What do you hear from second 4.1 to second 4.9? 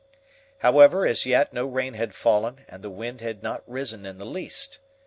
the least.